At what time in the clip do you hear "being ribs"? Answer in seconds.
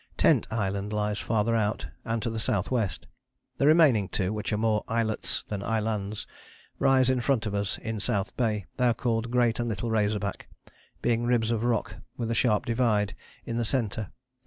11.03-11.51